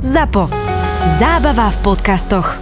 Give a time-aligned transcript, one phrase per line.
[0.00, 0.48] ZAPO.
[1.20, 2.56] Zábava v podcastoch.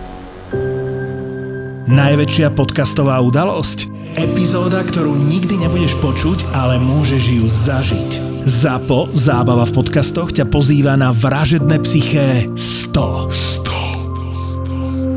[1.87, 3.87] Najväčšia podcastová udalosť?
[4.19, 8.11] Epizóda, ktorú nikdy nebudeš počuť, ale môžeš ju zažiť.
[8.43, 13.31] ZAPO, zábava v podcastoch, ťa pozýva na vražedné psyché 100.
[13.31, 13.78] 100.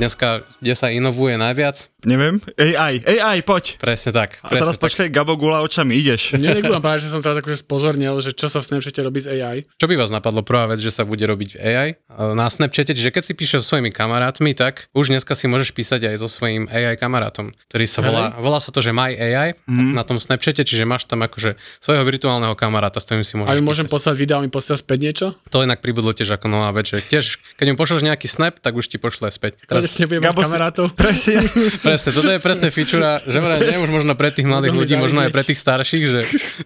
[0.00, 1.92] Dneska, kde sa inovuje najviac?
[2.08, 2.40] Neviem.
[2.56, 3.76] AI, AI, poď.
[3.76, 4.40] Presne tak.
[4.40, 6.32] A Presne teraz počkaj, Gabo Gula očami, ideš.
[6.40, 9.36] Nie, nekúvam práve, že som teraz akože spozornil, že čo sa v Snapchate robí z
[9.36, 9.68] AI.
[9.76, 11.88] Čo by vás napadlo prvá vec, že sa bude robiť v AI?
[12.32, 16.08] Na Snapchate, čiže keď si píšeš so svojimi kamarátmi, tak už dneska si môžeš písať
[16.08, 19.92] aj so svojím AI kamarátom, ktorý sa volá, volá sa to, že My AI mm.
[19.92, 23.58] na tom Snapchate, čiže máš tam akože svojho virtuálneho kamaráta, s ktorým si môžeš A
[23.60, 25.26] my môžem poslať video a mi posielať späť niečo?
[25.52, 28.72] To inak pribudlo tiež ako nová vec, že tiež, keď mu pošleš nejaký snap, tak
[28.72, 29.60] už ti pošle späť.
[29.68, 30.86] Teraz, Konečne budem mať si- kamarátov.
[31.00, 31.34] Presne.
[31.86, 34.94] presne, toto je presne feature, a že vraj, nie už možno pre tých mladých ľudí,
[34.94, 36.20] možno aj pre tých starších, že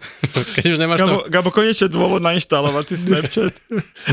[0.61, 1.33] keď už nemáš Gabo, to...
[1.33, 3.53] Gabo, konečne dôvod nainštalovať si Snapchat.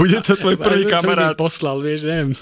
[0.01, 1.37] Bude to tvoj prvý Čo kamarát.
[1.37, 2.33] poslal, vieš, neviem.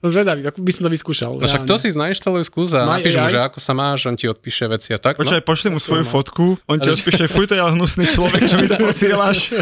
[0.00, 1.32] No zvedavý, ako by som to vyskúšal.
[1.36, 4.30] No však to si nainštaluj skús a napíš mu, že ako sa máš, on ti
[4.30, 5.18] odpíše veci a tak.
[5.18, 8.56] Počkaj, pošli mu svoju fotku, on ti odpíše, fuj, to je ale hnusný človek, čo
[8.56, 9.52] mi to posieláš.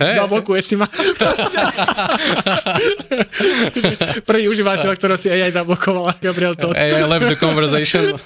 [0.00, 0.14] Hej.
[0.16, 0.88] Zablokuje si ma.
[4.24, 6.76] Prvý užívateľ, ktorého si AI zablokovala, Gabriel Todd.
[6.76, 8.02] Hey, I left the conversation.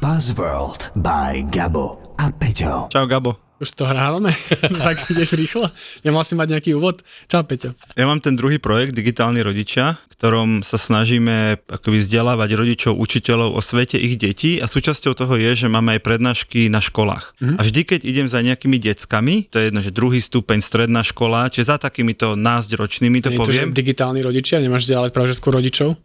[0.00, 2.88] Buzzworld by Gabo a Peťo.
[2.92, 3.49] Čau, Gabo.
[3.60, 4.32] Už to hrávame?
[4.88, 5.68] tak ideš rýchlo?
[6.00, 7.04] Nemal si mať nejaký úvod?
[7.28, 7.76] Čau, Peťo.
[7.92, 13.60] Ja mám ten druhý projekt, Digitálni rodičia, ktorom sa snažíme akoby vzdelávať rodičov, učiteľov o
[13.60, 17.36] svete ich detí a súčasťou toho je, že máme aj prednášky na školách.
[17.40, 21.52] A vždy, keď idem za nejakými deckami, to je jedno, že druhý stupeň, stredná škola,
[21.52, 23.76] čiže za takýmito násťročnými to Nie je to, že poviem.
[23.76, 26.00] digitálni rodičia, nemáš vzdelávať práve skôr rodičov?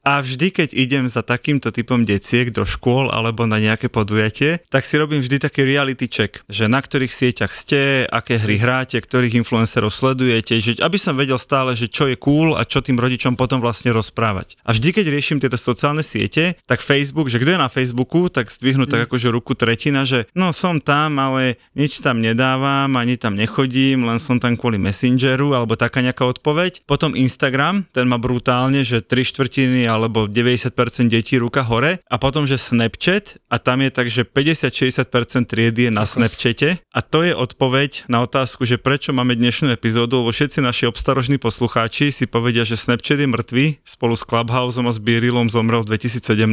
[0.00, 4.88] A vždy, keď idem za takýmto typom deciek do škôl alebo na nejaké podujatie, tak
[4.88, 9.36] si robím vždy taký reality check, že na ktorých sieťach ste, aké hry hráte, ktorých
[9.44, 13.36] influencerov sledujete, že aby som vedel stále, že čo je cool a čo tým rodičom
[13.36, 14.56] potom vlastne rozprávať.
[14.64, 18.48] A vždy, keď riešim tieto sociálne siete, tak Facebook, že kto je na Facebooku, tak
[18.48, 23.36] zdvihnú tak akože ruku tretina, že no som tam, ale nič tam nedávam, ani tam
[23.36, 26.88] nechodím, len som tam kvôli Messengeru alebo taká nejaká odpoveď.
[26.88, 32.46] Potom Instagram, ten má brutálne, že 3 štvrtiny alebo 90% detí ruka hore a potom,
[32.46, 37.34] že Snapchat a tam je tak, že 50-60% triedy je na Snapchate a to je
[37.34, 42.62] odpoveď na otázku, že prečo máme dnešnú epizódu, lebo všetci naši obstarožní poslucháči si povedia,
[42.64, 46.46] že Snapchat je mŕtvy, spolu s Clubhouseom a s Beerilom zomrel v 2017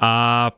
[0.00, 0.12] a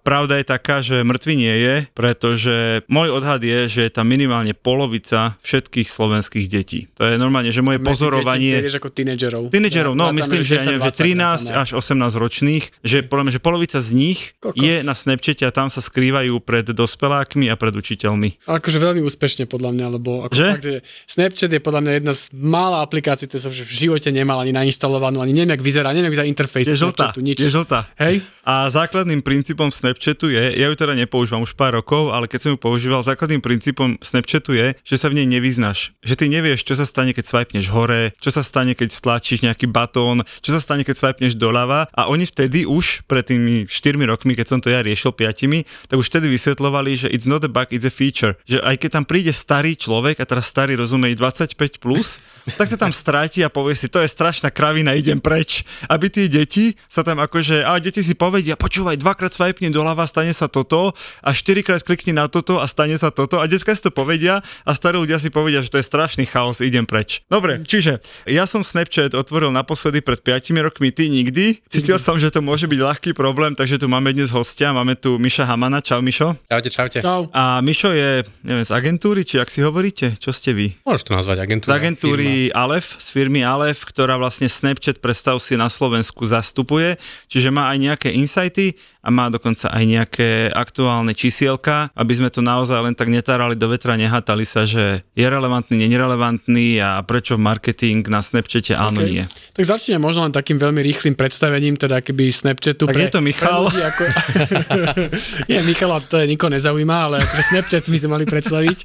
[0.06, 4.56] pravda je taká, že mŕtvy nie je, pretože môj odhad je, že je tam minimálne
[4.56, 6.86] polovica všetkých slovenských detí.
[6.96, 8.62] To je normálne, že moje pozorovanie...
[8.62, 9.42] Vieš ako tínedžerov.
[9.50, 13.00] Tínedžerov, no Rátame, myslím, že, ja neviem, že 13 10, 20, až 18 ročných, že
[13.00, 14.60] podľa mňa, že polovica z nich Kokos.
[14.60, 18.44] je na Snapchate a tam sa skrývajú pred dospelákmi a pred učiteľmi.
[18.44, 20.48] Akože veľmi úspešne podľa mňa, lebo ako Že?
[20.53, 20.76] fakt, že
[21.09, 25.25] Snapchat je podľa mňa jedna z mála aplikácií, ktoré som v živote nemal ani nainštalovanú,
[25.25, 27.38] ani neviem, jak vyzerá, neviem, jak vyzerá interfejs Je žltá, Snapchatu, nič.
[27.41, 27.88] je žltá.
[27.97, 28.20] Hej?
[28.44, 32.50] A základným princípom Snapchatu je, ja ju teda nepoužívam už pár rokov, ale keď som
[32.53, 35.97] ju používal, základným princípom Snapchatu je, že sa v nej nevyznáš.
[36.04, 39.64] Že ty nevieš, čo sa stane, keď swipeneš hore, čo sa stane, keď stlačíš nejaký
[39.64, 41.88] batón, čo sa stane, keď swipeneš doľava.
[41.94, 45.97] A oni vtedy už, pred tými 4 rokmi, keď som to ja riešil 5, tak
[45.99, 48.35] už vtedy vysvetlovali, že it's not a bug, it's a feature.
[48.46, 52.19] Že aj keď tam príde starý človek, a teraz starý rozumej 25+, plus,
[52.58, 55.62] tak sa tam stráti a povie si, to je strašná kravina, idem preč.
[55.87, 60.35] Aby tie deti sa tam akože, a deti si povedia, počúvaj, dvakrát swipe doľava, stane
[60.35, 60.93] sa toto
[61.23, 64.70] a štyrikrát klikni na toto a stane sa toto a detská si to povedia a
[64.75, 67.23] starí ľudia si povedia, že to je strašný chaos, idem preč.
[67.31, 71.62] Dobre, čiže ja som Snapchat otvoril naposledy pred 5 rokmi, ty nikdy.
[71.70, 74.72] Si Zistil som, že to môže byť ľahký problém, takže tu máme dnes hostia.
[74.72, 75.84] Máme tu Miša Hamana.
[75.84, 76.32] Čau, Mišo.
[76.48, 76.98] Čaute, čaute.
[77.04, 77.28] Čau.
[77.28, 80.16] A Mišo je, neviem, z agentúry, či ak si hovoríte?
[80.16, 80.72] Čo ste vy?
[80.81, 81.76] Môžeš to nazvať Z agentúra.
[81.76, 86.96] agentúry Alef, z firmy Alef, ktorá vlastne Snapchat, predstav si, na Slovensku zastupuje.
[87.28, 92.40] Čiže má aj nejaké insighty a má dokonca aj nejaké aktuálne čísielka, aby sme to
[92.40, 97.04] naozaj len tak netárali do vetra, nehatali sa, že je relevantný, nie je relevantný a
[97.04, 99.12] prečo marketing na Snapchate áno, OK.
[99.12, 99.25] nie.
[99.52, 103.67] Tak začneme možno len takým veľmi rýchlým predstavením, teda keby Snapchatu Tak je to Michal?
[103.67, 104.03] Pre ľudí ako...
[105.50, 108.79] Nie, Michala to je nikoho nezaujíma, ale pre Snapchat by sme mali predstaviť.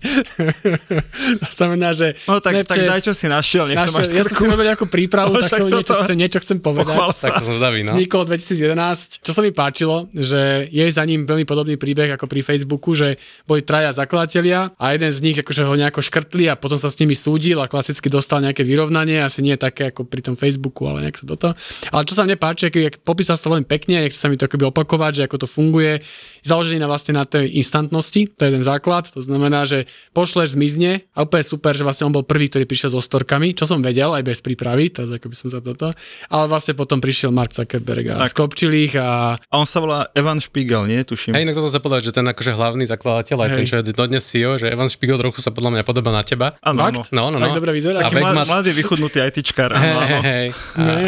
[1.44, 4.12] to znamená, že No tak, tak Snapchat- daj, čo si našiel, nech to Našiel, máš
[4.12, 6.88] ja som si robil nejakú prípravu, No, tak som niečo, chcem, niečo chcem povedať.
[6.90, 7.26] Pochvál sa.
[7.30, 7.94] Tak to som zdavý, no.
[7.96, 9.24] Vznikol 2011.
[9.24, 13.16] Čo sa mi páčilo, že je za ním veľmi podobný príbeh ako pri Facebooku, že
[13.46, 16.98] boli traja zakladatelia a jeden z nich akože ho nejako škrtli a potom sa s
[16.98, 21.06] nimi súdil a klasicky dostal nejaké vyrovnanie, asi nie také ako pri tom Facebooku, ale
[21.06, 21.54] nejak sa do toho.
[21.90, 24.40] Ale čo sa mne páči, ako, jak popísal si to veľmi pekne, nechce sa mi
[24.40, 26.00] to akoby opakovať, že ako to funguje,
[26.48, 29.84] založený na vlastne na tej instantnosti, to je ten základ, to znamená, že
[30.16, 33.68] pošleš, zmizne a úplne super, že vlastne on bol prvý, ktorý prišiel so storkami, čo
[33.68, 35.92] som vedel aj bez prípravy, teraz ako by som za toto,
[36.32, 38.32] ale vlastne potom prišiel Mark Zuckerberg a Tak.
[38.32, 41.04] skopčil ich a A on sa volá Evan Spiegel, nie?
[41.04, 41.36] Tuším.
[41.36, 43.58] Hej, inak to sa povedať, že ten akože hlavný zakladateľ, aj Hej.
[43.58, 46.56] ten, čo je dodnes CEO, že Evan Spiegel trochu sa podľa mňa podobá na teba.
[46.64, 46.88] Áno.
[47.12, 47.44] No, no, no.
[47.44, 48.06] Tak dobre vyzerá.
[48.06, 49.72] Taký mladý, vychudnutý ITčkar.
[49.74, 50.48] Hej, hej.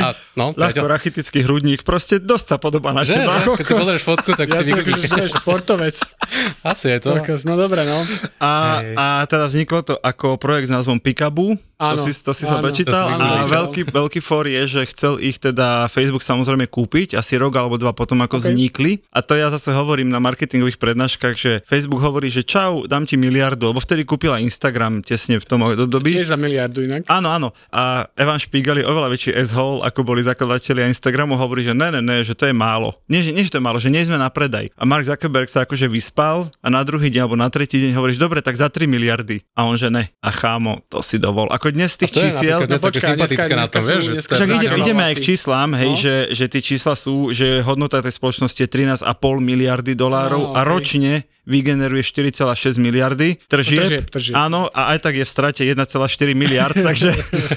[0.01, 3.33] A, a, no, Ľahko rachitický hrudník, proste dosť sa podobá na Že, teba.
[3.55, 5.11] keď si pozrieš fotku, tak ja si vykúpiš.
[5.11, 5.95] je športovec.
[6.71, 7.17] Asi je to.
[7.19, 7.97] Kokos, No dobre, no.
[8.37, 8.95] A, Hej.
[8.95, 11.57] a teda vzniklo to ako projekt s názvom Pikabu.
[11.81, 12.69] Áno, to si, to si sa áno.
[12.69, 13.09] dočítal.
[13.09, 17.41] To som a veľký, veľký for je, že chcel ich teda Facebook samozrejme kúpiť, asi
[17.41, 18.43] rok alebo dva potom ako OK.
[18.45, 18.91] vznikli.
[19.09, 23.17] A to ja zase hovorím na marketingových prednáškach, že Facebook hovorí, že čau, dám ti
[23.17, 26.13] miliardu, lebo vtedy kúpila Instagram tesne v tom období.
[26.13, 27.09] Tiež za miliardu inak.
[27.09, 27.49] Áno, áno.
[27.73, 31.33] A Evan Spiegel je oveľa väčší s-hole, ako boli zakladatelia Instagramu.
[31.33, 32.93] Hovorí, že ne, ne, ne, že to je málo.
[33.05, 34.69] Nie, že, nie, že to je málo, že nie sme na predaj.
[34.73, 38.17] A Mark Zuckerberg sa akože vyspal a na druhý deň alebo na tretí deň hovoríš,
[38.17, 39.41] dobre, tak za 3 miliardy.
[39.53, 40.09] A on, že ne.
[40.17, 41.47] A chámo, to si dovol.
[41.47, 42.63] Ako dnes z tých čísiel...
[42.63, 45.69] No počkaj, dneska- na dneska vieš, dneska to je Však ide, ideme aj k číslám,
[45.73, 45.97] hej, No.
[45.97, 49.03] že, že tie čísla sú, že hodnota tej spoločnosti je 13,5
[49.39, 53.81] miliardy dolárov No, a ročne vygeneruje 4,6 miliardy tržieb.
[53.81, 54.35] Tržieb, tržieb.
[54.37, 57.09] Áno, a aj tak je v strate 1,4 miliard, takže,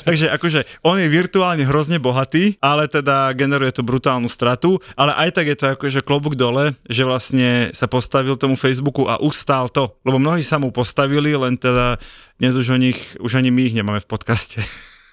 [0.05, 5.31] takže akože on je virtuálne hrozne bohatý, ale teda generuje tú brutálnu stratu, ale aj
[5.37, 9.93] tak je to akože klobúk dole, že vlastne sa postavil tomu Facebooku a ustál to,
[10.05, 12.01] lebo mnohí sa mu postavili, len teda
[12.41, 14.65] dnes už o nich, už ani my ich nemáme v podcaste.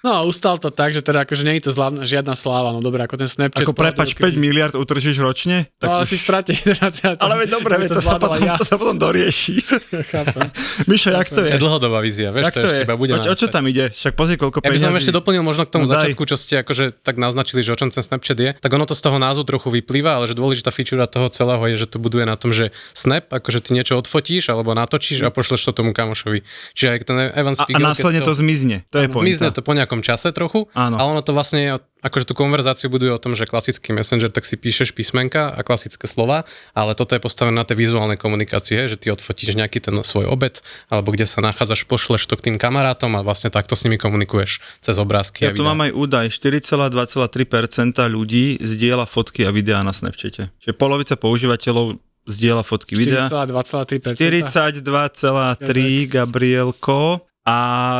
[0.02, 2.82] No a ustal to tak, že teda akože nie je to zlavná, žiadna sláva, no
[2.82, 3.62] dobre, ako ten Snapchat.
[3.62, 5.70] Ako prepač, 5 keby- miliard utržíš ročne?
[5.78, 7.22] No ale už- si 11.
[7.22, 8.58] Ale veď dobre, to, sa potom, ja.
[8.58, 9.62] to sa potom dorieši.
[10.10, 10.42] Chápem.
[10.90, 11.54] Mišo, jak to je?
[11.54, 13.94] je dlhodobá vízia, vieš, Jak to, ešte iba bude o, o čo tam ide?
[13.94, 16.66] Však pozri, koľko Ja by som ešte doplnil možno k tomu No začiatku, čo ste
[16.66, 18.50] akože tak naznačili, že o čom ten Snapchat je.
[18.58, 21.84] Tak ono to z toho názvu trochu vyplýva, ale že dôležitá feature toho celého je,
[21.84, 25.70] že to buduje na tom, že Snap, akože ty niečo odfotíš alebo natočíš a pošleš
[25.70, 26.42] to tomu kamošovi.
[26.74, 28.76] Čiže aj ten Evan A, a Spiegel, následne to zmizne.
[28.90, 30.96] To je Zmizne to po nejakom čase trochu, Áno.
[30.96, 34.56] ale ono to vlastne akože tú konverzáciu buduje o tom, že klasický messenger, tak si
[34.56, 39.12] píšeš písmenka a klasické slova, ale toto je postavené na tej vizuálnej komunikácii, že ty
[39.12, 43.22] odfotíš nejaký ten svoj obed, alebo kde sa nachádzaš, pošleš to k tým kamarátom a
[43.22, 48.58] vlastne takto s nimi komunikuješ cez obrázky a Ja tu mám aj údaj, 4,2,3% ľudí
[48.58, 50.50] zdieľa fotky a videá na Snapchate.
[50.58, 53.26] Čiže polovica používateľov zdieľa fotky, videá.
[53.26, 54.18] 42,3%.
[54.18, 57.56] 42,3 Gabrielko a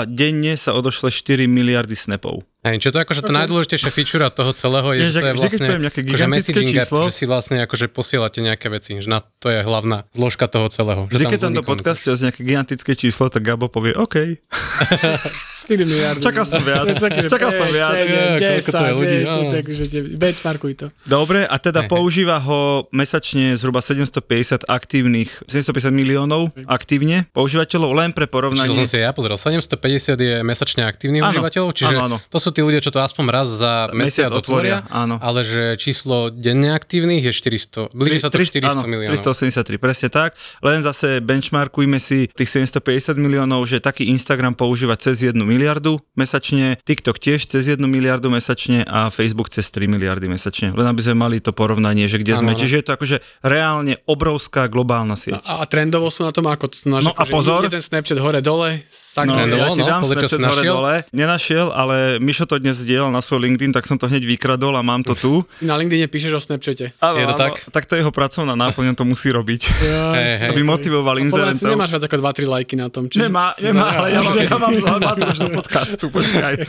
[0.06, 2.46] denne sa odošle 4 miliardy snapov.
[2.62, 5.66] Hej, čo to je akože to najdôležitejšia feature toho celého je, že to je vlastne
[5.82, 9.66] nejaké akože app, číslo- že si vlastne akože posielate nejaké veci, že na to je
[9.66, 11.10] hlavná zložka toho celého.
[11.10, 14.14] Vždy, že keď tam do podcaste oznie nejaké gigantické číslo, tak Gabo povie OK.
[15.62, 16.20] 4 miliardy.
[16.20, 16.86] Čakal som viac.
[17.32, 17.94] Čakal som viac.
[17.94, 19.84] sedem, Je, koľko to je 10, ľudí, vieš, to akože
[20.16, 20.86] benchmarkuj to.
[21.04, 28.24] Dobre, a teda používa ho mesačne zhruba 750 aktívnych, 750 miliónov aktívne používateľov, len pre
[28.24, 28.82] To som porovnanie.
[28.82, 29.36] si ja pozrel.
[29.36, 29.78] 750
[30.16, 32.16] je mesačne aktívnych Áno, užívateľov, čiže áno, áno.
[32.18, 35.16] to sú tí ľudia, čo to aspoň raz za mesiac, Mesiac otvoria, otvoria, áno.
[35.18, 39.14] ale že číslo denne aktívnych je 400, blíži sa to k 400 áno, miliónov.
[39.14, 40.34] 383, presne tak.
[40.60, 46.80] Len zase benchmarkujme si tých 750 miliónov, že taký Instagram používa cez 1 miliardu mesačne,
[46.82, 50.72] TikTok tiež cez 1 miliardu mesačne a Facebook cez 3 miliardy mesačne.
[50.72, 52.50] Len aby sme mali to porovnanie, že kde Áno, sme.
[52.56, 52.60] áno.
[52.60, 55.44] Čiže je to akože reálne obrovská globálna sieť.
[55.44, 56.72] A, a trendovo sú na tom ako?
[56.72, 57.60] Znamená, No a že pozor.
[57.68, 58.80] Je ten Snapchat hore-dole,
[59.12, 60.94] Tak, No, Trendoval, ja ti no, dám čo Snapchat hore dole.
[61.12, 64.80] Nenašiel, ale Mišo to dnes zdieľal na svoj LinkedIn, tak som to hneď vykradol a
[64.80, 65.44] mám to tu.
[65.60, 66.96] Na LinkedIne píšeš o Snapchate.
[66.96, 67.52] Áno, Je to tak?
[67.68, 69.62] Tak to je jeho pracovná náplň, on to musí robiť.
[70.16, 70.48] Hej, hej.
[70.48, 71.68] Aby motivoval Podľa inzerentov.
[71.68, 73.04] nemáš viac ako 2-3 lajky na tom.
[73.12, 73.20] Či...
[73.20, 76.64] Nemá, nemá, ale ja mám, ja mám dva do podcastu, počkaj.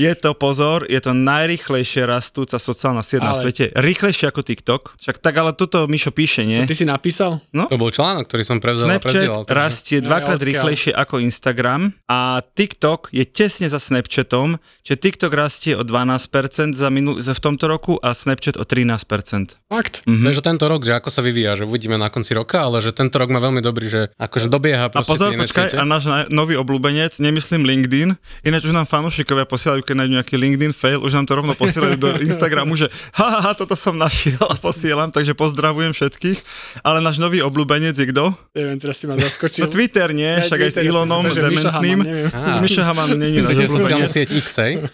[0.00, 3.64] Je to, pozor, je to najrychlejšie rastúca sociálna sieť na Ale- svete.
[3.76, 4.96] Rýchlejšie ako TikTok.
[4.96, 6.64] Však tak, ale toto Mišo píše, nie?
[6.64, 7.44] Ty si napísal?
[7.52, 9.44] To bol článok, ktorý som prevzal a prezdielal.
[9.44, 10.48] Snapchat rastie dvakrát odkiaľ?
[10.48, 11.73] rýchlejšie ako Instagram
[12.04, 17.40] a TikTok je tesne za Snapchatom, čiže TikTok rastie o 12% za minul- za v
[17.40, 19.56] tomto roku a Snapchat o 13%.
[19.68, 20.02] Fakt?
[20.06, 20.24] Mhm.
[20.24, 23.16] Takže tento rok, že ako sa vyvíja, že uvidíme na konci roka, ale že tento
[23.16, 27.64] rok má veľmi dobrý, že akože dobieha A pozor, počkaj, a náš nový obľúbenec, nemyslím
[27.64, 28.08] LinkedIn,
[28.44, 31.96] ináč už nám fanúšikovia posielajú, keď nájdú nejaký LinkedIn fail, už nám to rovno posielajú
[31.96, 36.38] do Instagramu, že ha, ha, ha, toto som našiel a posielam, takže pozdravujem všetkých.
[36.84, 38.34] Ale náš nový obľúbenec je kto?
[38.52, 39.64] Neviem, teraz si ma zaskočil.
[39.64, 41.63] No Twitter nie, Ja však aj s ja som
[42.04, 44.10] Že Mišo Haman, není obľúbenec.
[44.10, 44.46] sieť X?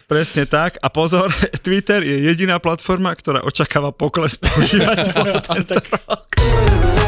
[0.07, 0.77] Presne tak.
[0.79, 1.33] A pozor,
[1.65, 7.00] Twitter je jediná platforma, ktorá očakáva pokles používateľov tento rok.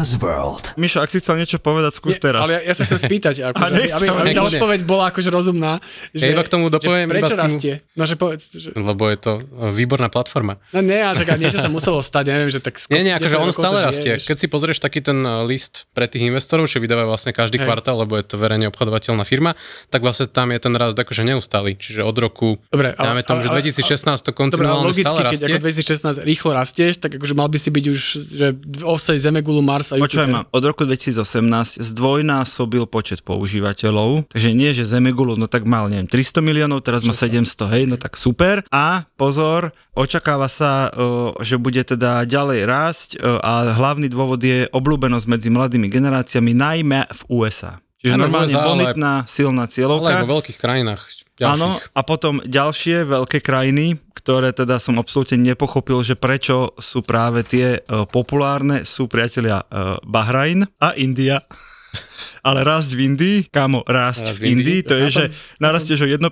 [0.00, 0.80] Buzzworld.
[0.80, 2.40] Mišo, ak si chcel niečo povedať, skús teraz.
[2.48, 5.12] Ale ja, ja sa chcem spýtať, akože, A nech aby, aby, aby tá odpoveď bola
[5.12, 5.76] akože rozumná.
[6.16, 7.74] Že, iba k tomu dopoviem, že prečo iba rastie?
[8.00, 9.32] No, že povedz, že, Lebo je to
[9.76, 10.56] výborná platforma.
[10.72, 13.14] no nie, a čaká, niečo sa muselo stať, ja neviem, že tak skoro Nie, nie,
[13.20, 14.12] akože 10 on stále rastie.
[14.16, 17.68] Keď si pozrieš taký ten uh, list pre tých investorov, čo vydávajú vlastne každý Hej.
[17.68, 19.52] kvartál, lebo je to verejne obchodovateľná firma,
[19.92, 21.76] tak vlastne tam je ten rast akože neustály.
[21.76, 25.40] Čiže od roku, Dobre, dáme tomu, že 2016 to Dobre, ale kontinuálne logicky, stále keď
[25.44, 25.52] rastie.
[25.52, 28.00] ako 2016 rýchlo rastieš, tak akože mal by si byť už,
[28.32, 28.46] že
[28.80, 30.46] osej Zemegulu, Mars a Počujem Jupiter.
[30.46, 36.06] ma, od roku 2018 zdvojnásobil počet používateľov, takže nie, že Zemegulu, no tak mal, neviem,
[36.06, 38.62] 300 miliónov, teraz má 700, hej, no tak super.
[38.68, 40.90] A pozor, očakáva sa,
[41.38, 47.22] že bude teda ďalej rásť a hlavný dôvod je obľúbenosť medzi mladými generáciami, najmä v
[47.30, 47.78] USA.
[48.00, 50.14] Čiže normálne USA, ale- bonitná, silná Ale aj cieľovka.
[50.24, 51.02] vo veľkých krajinách.
[51.40, 51.96] Áno, ďalších.
[51.96, 57.80] a potom ďalšie veľké krajiny, ktoré teda som absolútne nepochopil, že prečo sú práve tie
[57.80, 61.40] uh, populárne, sú priatelia uh, Bahrajn a India.
[62.46, 65.24] Ale rásť v Indii, kámo, rásť Rásť v Indii, to je, že
[65.60, 66.22] narastieš o 1%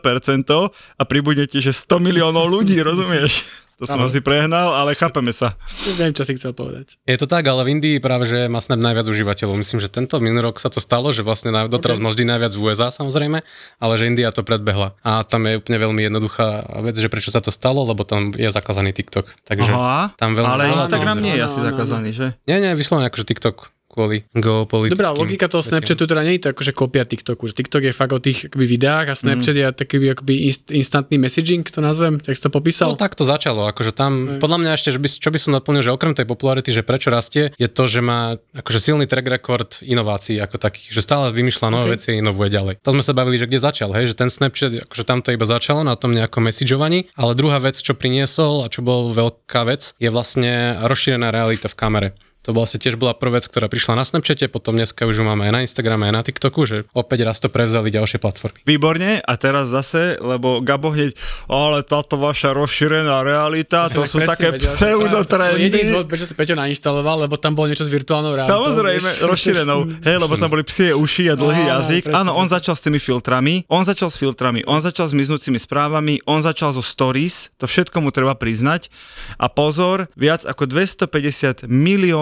[0.97, 3.43] a pribudne ti, že 100 miliónov ľudí, rozumieš?
[3.79, 5.55] To som asi prehnal, ale chápeme sa.
[5.95, 6.99] Neviem, čo si chcel povedať.
[7.07, 9.55] Je to tak, ale v Indii práve, že má Snap najviac užívateľov.
[9.55, 12.11] Myslím, že tento minulý rok sa to stalo, že vlastne na, doteraz okay.
[12.11, 13.39] vždy najviac v USA samozrejme,
[13.79, 14.99] ale že India to predbehla.
[15.07, 18.51] A tam je úplne veľmi jednoduchá vec, že prečo sa to stalo, lebo tam je
[18.51, 19.31] zakázaný TikTok.
[19.47, 22.27] Takže Aha, tam veľmi ale Instagram nie je asi zakázaný, že?
[22.51, 24.95] Nie, nie, vyslovene akože TikTok kvôli geopolitickým.
[24.95, 25.59] Dobrá, logika toho.
[25.59, 28.65] Snapchatu teda nie je to akože kopia TikToku, že TikTok je fakt o tých akoby
[28.65, 29.61] videách a Snapchat Mhm.
[29.61, 32.95] je taký akoby inst, instantný messaging, to nazvem, tak si to popísal.
[32.95, 35.83] No tak to začalo, akože tam, podľa mňa ešte, že by, čo by som naplnil,
[35.83, 39.83] že okrem tej popularity, že prečo rastie, je to, že má akože silný track record
[39.83, 41.95] inovácií ako takých, že stále vymýšľa nové Okay.
[41.97, 42.75] veci a inovuje ďalej.
[42.85, 45.43] To sme sa bavili, že kde začal, hej, že ten Snapchat, akože tam to iba
[45.43, 49.97] začalo na tom nejakom messageovaní, ale druhá vec, čo priniesol a čo bol veľká vec,
[49.97, 52.09] je vlastne rozšírená realita v kamere.
[52.47, 55.53] To vlastne tiež bola prvá vec, ktorá prišla na Snapchate, potom dneska už máme aj
[55.53, 58.59] na Instagrame, aj na TikToku, že opäť raz to prevzali ďalšie platformy.
[58.65, 61.13] Výborne, a teraz zase, lebo Gabo hneď,
[61.51, 65.69] ale táto vaša rozšírená realita, to sú také pseudotrendy.
[65.69, 68.57] Jediný dôvod, prečo si Peťo nainštaloval, lebo tam bolo niečo s virtuálnou realitou.
[68.57, 69.79] Samozrejme, rozšírenou.
[70.09, 72.03] Hej, lebo tam boli psie uši a dlhý jazyk.
[72.09, 72.17] presne.
[72.17, 76.25] Áno, on začal s tými filtrami, on začal s filtrami, on začal s miznúcimi správami,
[76.25, 78.89] on začal so stories, to všetko mu treba priznať.
[79.37, 81.69] A pozor, viac ako 250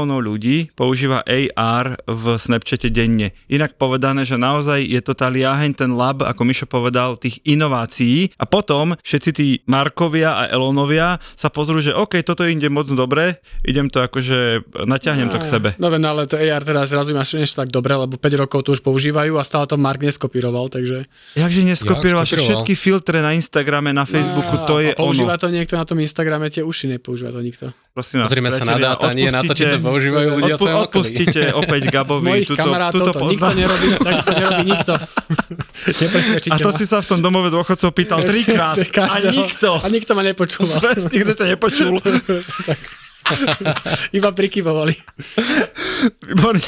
[0.06, 3.34] miliónov ľudí používa AR v Snapchate denne.
[3.50, 8.30] Inak povedané, že naozaj je to tá liaheň, ten lab, ako Mišo povedal, tých inovácií.
[8.38, 13.42] A potom všetci tí Markovia a Elonovia sa pozrú, že OK, toto ide moc dobre,
[13.66, 15.68] idem to akože, natiahnem to k sebe.
[15.82, 18.78] No no ale to AR teraz zrazu máš niečo tak dobre, lebo 5 rokov to
[18.78, 21.10] už používajú a stále to Mark neskopíroval, takže...
[21.34, 25.42] Jakže neskopíroval, Jak všetky filtre na Instagrame, na Facebooku, to je a používa ono.
[25.42, 27.72] to niekto na tom Instagrame, tie uši nepoužíva to nikto.
[27.96, 30.84] Prosím vás, Pozrime sa na dáta, nie na to, či to používajú ľudia odpu- okolí.
[30.84, 34.92] Odpustite opäť Gabovi túto, túto to nikto nerobí, tak to nerobí nikto.
[36.52, 36.76] A to ma.
[36.76, 38.76] si sa v tom domove dôchodcov pýtal trikrát.
[39.16, 39.80] A nikto.
[39.80, 40.78] A nikto ma nepočúval.
[40.84, 41.96] Presne, nikto ťa nepočul.
[44.12, 44.94] Iba prikyvovali.
[46.26, 46.62] Výborne.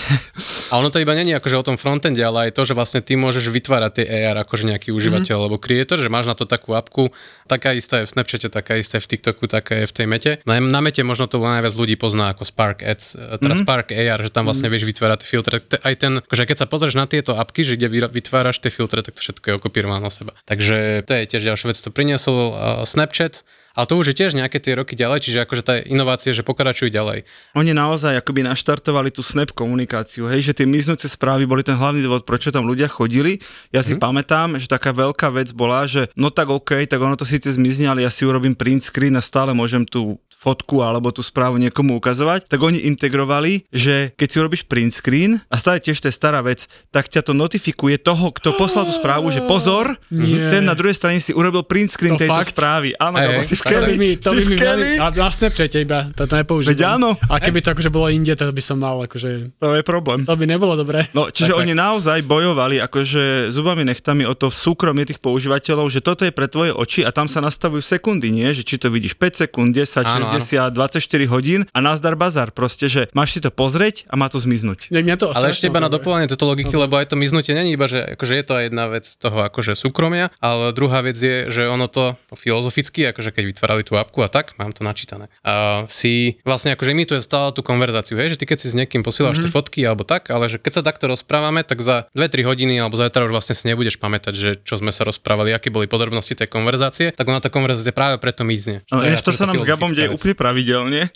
[0.68, 3.16] A ono to iba není akože o tom frontende, ale aj to, že vlastne ty
[3.16, 5.42] môžeš vytvárať tie AR akože nejaký užívateľ Mhm.
[5.44, 7.08] alebo creator, že máš na to takú apku,
[7.48, 10.30] taká istá je v Snapchate, taká istá je v TikToku, taká je v tej mete.
[10.44, 13.62] Na, na mete možno to najviac ľudí pozná ako Spark Ads, eh, teda Mhm.
[13.64, 15.56] Spark AR, že tam vlastne vieš vytvárať filtre.
[15.80, 19.16] Aj ten, akože keď sa pozrieš na tieto apky, že kde vytváraš tie filtre, tak
[19.16, 20.36] to všetko je okopírované na seba.
[20.44, 22.52] Takže to je tiež ďalšia vec, to priniesol uh,
[22.84, 23.40] Snapchat.
[23.78, 26.90] Ale to už je tiež nejaké tie roky ďalej, čiže akože tá inovácie, že pokračujú
[26.90, 27.22] ďalej.
[27.54, 32.02] Oni naozaj akoby naštartovali tú snap komunikáciu, hej, že tie miznúce správy boli ten hlavný
[32.02, 33.38] dôvod, prečo tam ľudia chodili.
[33.70, 37.22] Ja si pamätám, že taká veľká vec bola, že no tak OK, tak ono to
[37.22, 41.18] síce zmizne, ale ja si urobím print screen a stále môžem tú fotku alebo tú
[41.18, 45.98] správu niekomu ukazovať, tak oni integrovali, že keď si urobíš print screen a stále tiež
[45.98, 49.98] to je stará vec, tak ťa to notifikuje toho, kto poslal tú správu, že pozor,
[50.08, 50.46] Nie.
[50.48, 52.54] ten na druhej strane si urobil print screen To tejto fakt?
[52.54, 52.94] správy.
[52.94, 54.90] Áno, lebo si v tak Kelly, mi, to si by v Kelly.
[54.96, 56.70] a na Snapchate iba, to, to nepoužívam.
[56.70, 57.10] Veď áno.
[57.18, 60.22] A keby to akože bolo inde, to by som mal, akože, To je problém.
[60.22, 61.02] to by nebolo dobré.
[61.10, 65.98] No, čiže Tak, oni naozaj bojovali akože zubami nechtami o to súkromie tých používateľov, že
[65.98, 68.46] toto je pre tvoje oči a tam sa nastavujú sekundy, nie?
[68.48, 71.00] Že či to vidíš 5 sekúnd, 10, Áno, 60, 24
[71.32, 72.52] hodín a nazdar bazar.
[72.52, 74.92] Proste, že máš si to pozrieť a má to zmiznúť.
[74.92, 77.88] Mňa to Ale ešte iba na doplnenie tejto logiky, lebo aj to miznutie není iba,
[77.88, 81.64] že akože je to aj jedna vec toho akože súkromia, ale druhá vec je, že
[81.64, 86.36] ono to filozoficky, akože keď vytvárali tú apku a tak, mám to načítané, a si
[86.44, 89.48] vlastne akože imituje stále tú konverzáciu, hej, že ty keď si s niekým posieláš mm-hmm.
[89.48, 92.98] tie fotky alebo tak, ale že keď sa takto rozprávame, tak za 2-3 hodiny alebo
[92.98, 96.50] zajtra už vlastne si nebudeš pamätať, že čo sme sa rozprávali, aké boli podrobnosti tej
[96.50, 98.84] konverzácie, tak ona tá konverzácia práve preto mizne.
[98.92, 100.08] No, je ešte to akože sa nám s Gabom deje.
[100.18, 101.06] Úplne pravidelne,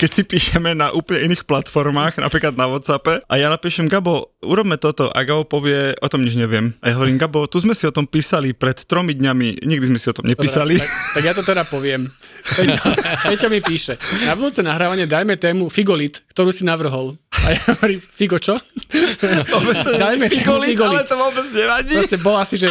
[0.00, 4.80] keď si píšeme na úplne iných platformách, napríklad na Whatsappe a ja napíšem Gabo, urobme
[4.80, 6.72] toto a Gabo povie, o tom nič neviem.
[6.80, 10.00] A ja hovorím, Gabo, tu sme si o tom písali pred tromi dňami, nikdy sme
[10.00, 10.80] si o tom nepísali.
[10.80, 12.08] Tak, tak ja to teda poviem.
[12.56, 12.80] Peťo,
[13.28, 17.12] Peťo mi píše, na budúce nahrávanie dajme tému Figolit, ktorú si navrhol.
[17.46, 18.56] A ja hovorím, Figo čo?
[20.00, 21.06] Dajme tému figolit, ale Figolit.
[21.06, 21.94] to vôbec nevadí.
[21.94, 22.66] Proste bola asi, že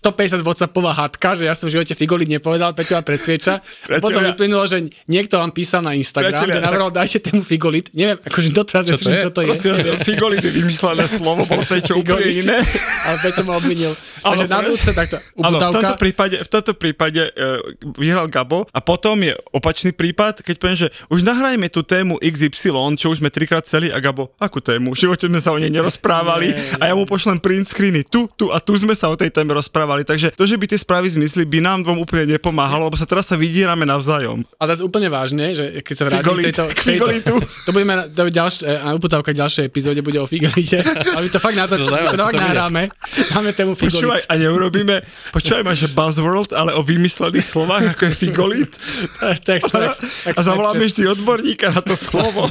[0.00, 3.60] 150 WhatsAppová hadka, že ja som v živote Figolit nepovedal, Peťo ma presvieča.
[3.60, 7.44] A potom Priatelia- vyplynulo, že niekto vám písal na Instagram, Priatelia, že navrhol, dajte tému
[7.44, 7.92] Figolit.
[7.92, 9.48] Neviem, akože doteraz Čo to neviem, čo to je.
[9.52, 12.56] Prosím figolit je vymyslené slovo, bolo to niečo úplne iné.
[13.06, 13.92] Ale Peťo ma obvinil.
[14.22, 15.16] Takže na budúce takto.
[15.44, 17.60] Áno, v tomto prípade, v tomto prípade uh,
[18.00, 22.96] vyhral Gabo a potom je opačný prípad, keď poviem, že už nahrajme tú tému XY,
[22.96, 24.96] čo už sme trikrát celý a Gabo, akú tému?
[24.96, 28.06] V živote sme sa o nej nerozprávali a ja mu pošlem print screeny.
[28.06, 29.81] Tu, tu a tu sme sa o tej téme rozprávali.
[29.84, 33.28] Takže to, že by tie správy zmysly, by nám dvom úplne nepomáhalo, lebo sa teraz
[33.28, 34.42] sa vydierame navzájom.
[34.56, 36.80] A zase úplne vážne, že keď sa vrátim k tejto, k
[37.64, 40.82] to budeme na, to ďalš, a uputávka ďalšej epizóde bude o figolite.
[40.82, 42.88] A my to fakt na to, To to, to nahráme.
[43.32, 44.30] Máme tému Počúvaj, figolit.
[44.30, 44.96] a neurobíme,
[45.32, 48.72] počúvaj ma, že buzzworld, ale o vymyslených slovách, ako je figolit.
[49.20, 49.92] tak, tak, tak,
[50.28, 52.46] a zavoláme vždy odborníka na to slovo.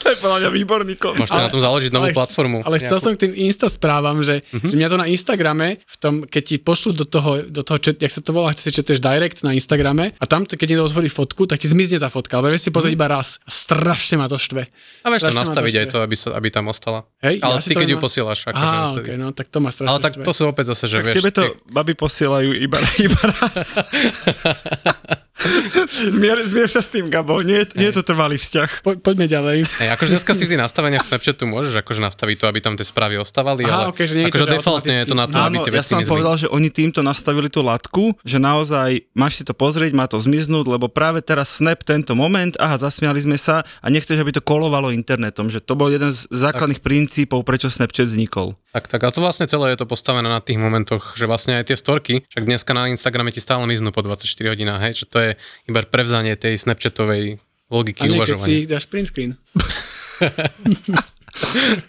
[0.00, 1.20] to je podľa mňa výborný koncept.
[1.20, 2.58] Môžete na tom založiť novú ale, platformu.
[2.62, 3.04] Ale chcel nejakú.
[3.04, 4.66] som k tým Insta správam, že, Mhm.
[4.66, 7.98] že mňa to na Instagrame, v tom, keď ti pošlú do toho, do toho chat,
[7.98, 11.06] jak sa to volá, čo si četuješ direct na Instagrame a tam, keď niekto otvorí
[11.06, 13.42] fotku, tak ti zmizne tá fotka, ale vieš si pozrieť iba raz.
[13.44, 14.62] Strašne ma to štve.
[15.00, 15.92] A vieš to ma nastaviť aj štve.
[15.92, 17.02] to, aby, sa, aby tam ostala.
[17.18, 18.38] Hej, ale ja si ty, to keď ju viem- posielaš.
[18.46, 19.02] Akože Á, vtedy.
[19.02, 20.22] okay, no tak to ma strašne Ale tak štve.
[20.22, 23.66] to sú opäť zase, že Tak vieš, tebe to ty- baby posielajú iba, iba raz.
[26.14, 27.40] zmier, zmier sa s tým, Gabo.
[27.40, 28.84] Nie, nie je to trvalý vzťah.
[28.84, 29.64] Po, poďme ďalej.
[29.66, 32.86] Hej, akože dneska si v tých nastaveniach Snapchatu môžeš akože nastaviť to, aby tam tie
[32.86, 35.26] správy ostávali, Aha, ale okej, že nie je to, akože že defaultne je to na
[35.26, 36.12] to, aby Áno, tie ja veci som vám mizli.
[36.12, 40.20] povedal, že oni týmto nastavili tú latku, že naozaj máš si to pozrieť, má to
[40.20, 44.44] zmiznúť, lebo práve teraz Snap tento moment, aha, zasmiali sme sa a nechceš, aby to
[44.44, 48.54] kolovalo internetom, že to bol jeden z základných princípov, prečo Snapchat vznikol.
[48.70, 51.66] Tak, tak, a to vlastne celé je to postavené na tých momentoch, že vlastne aj
[51.66, 55.18] tie storky, však dneska na Instagrame ti stále miznú po 24 hodinách, hej, že to
[55.18, 55.30] je
[55.66, 58.54] iba prevzanie tej Snapchatovej logiky A keď si uvažovania.
[58.56, 59.32] ich dáš print screen.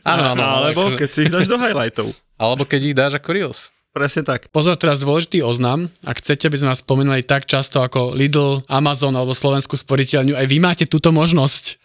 [0.05, 2.07] Áno, áno, Alebo keď si ich dáš do highlightov.
[2.37, 3.59] alebo keď ich dáš ako Reels.
[3.91, 4.47] Presne tak.
[4.55, 5.91] Pozor, teraz dôležitý oznam.
[6.07, 10.47] Ak chcete, aby sme vás spomínali tak často ako Lidl, Amazon alebo Slovenskú sporiteľňu, aj
[10.47, 11.75] vy máte túto možnosť.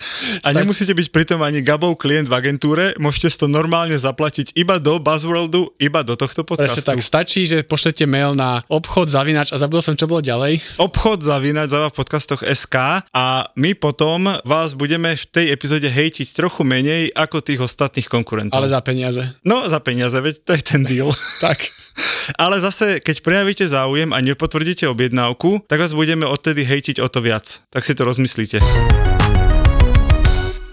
[0.46, 5.02] A nemusíte byť pritom ani Gabov klient v agentúre, môžete to normálne zaplatiť iba do
[5.02, 6.86] Buzzworldu, iba do tohto Presne podcastu.
[6.94, 10.62] tak, stačí, že pošlete mail na obchod zavinač a zabudol som, čo bolo ďalej.
[10.78, 16.38] obchod zavinať za v podcastoch SK a my potom vás budeme v tej epizóde hejtiť
[16.38, 18.62] trochu menej ako tých ostatných konkurentov.
[18.62, 19.26] Ale za peniaze.
[19.42, 21.10] No, za peniaze, veď to je ten deal.
[21.42, 21.58] Tak.
[22.42, 27.22] Ale zase, keď prejavíte záujem a nepotvrdíte objednávku, tak vás budeme odtedy hejtiť o to
[27.22, 27.62] viac.
[27.70, 28.60] Tak si to rozmyslíte.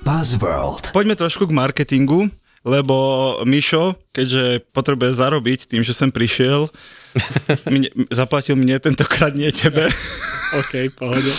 [0.03, 0.91] Buzzworld.
[0.91, 2.27] Poďme trošku k marketingu,
[2.67, 2.95] lebo
[3.47, 6.67] Mišo, keďže potrebuje zarobiť tým, že sem prišiel,
[7.73, 9.87] mne, zaplatil mne tentokrát nie tebe.
[10.53, 11.31] OK, pohode.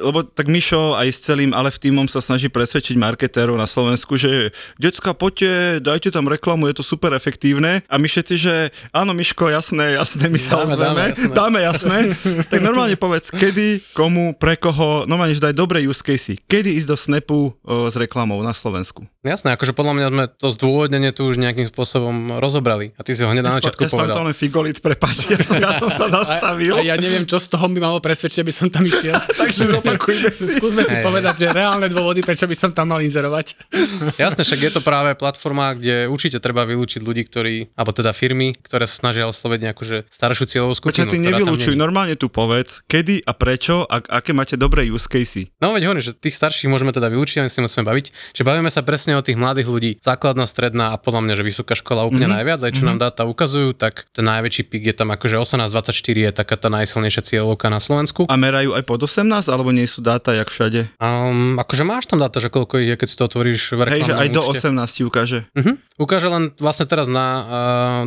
[0.00, 4.14] Lebo tak Mišo aj s celým ale v týmom sa snaží presvedčiť marketérov na Slovensku,
[4.14, 7.82] že decka, poďte, dajte tam reklamu, je to super efektívne.
[7.86, 8.54] A my všetci, že
[8.94, 10.86] áno, Miško, jasné, jasné, my sa Dáme, ozveme.
[10.86, 11.34] dáme, jasné.
[11.34, 11.98] Dáme, jasné.
[12.46, 16.38] tak normálne povedz, kedy, komu, pre koho, normálne, že daj dobré use casey.
[16.46, 19.02] Kedy ísť do Snapu o, s reklamou na Slovensku?
[19.20, 22.96] Jasné, akože podľa mňa sme to zdôvodnenie tu už nejakým spôsobom rozobrali.
[22.96, 24.24] A ty si ho hneď na začiatku ja som to povedal.
[24.24, 26.72] len figolic, prepáč, ja som, ja som sa zastavil.
[26.72, 29.16] A, a ja neviem, čo z toho by malo presvedčiť, aby som tam išiel.
[29.40, 30.60] Takže zopakujme si.
[30.60, 33.56] Skúsme si povedať, že reálne dôvody, prečo by som tam mal inzerovať.
[34.22, 38.52] Jasné, však je to práve platforma, kde určite treba vylúčiť ľudí, ktorí, alebo teda firmy,
[38.60, 41.08] ktoré sa snažia osloviť nejakú že staršiu cieľovú skupinu.
[41.08, 41.78] Počkaj, ty není.
[41.78, 45.48] normálne tu povedz, kedy a prečo a aké máte dobré use casey.
[45.62, 48.42] No veď hovorím, že tých starších môžeme teda vylúčiť, a my si musíme baviť, že
[48.44, 52.04] bavíme sa presne o tých mladých ľudí, základná, stredná a podľa mňa, že vysoká škola
[52.04, 52.36] úplne mm-hmm.
[52.36, 56.30] najviac, aj čo nám dáta ukazujú, tak ten najväčší pik je tam akože 18-24 je
[56.34, 58.26] taká tá najsilnejšia cieľovka na Slovensku.
[58.26, 60.90] A merajú aj pod 18, alebo nie sú dáta jak všade?
[60.98, 64.10] Um, akože máš tam dáta, že koľko ich je, keď si to otvoríš v Hej,
[64.10, 64.68] že reklamnom aj do účte.
[64.74, 65.38] 18 ti ukáže.
[65.54, 65.72] Mhm.
[66.00, 67.26] Ukáže len vlastne teraz na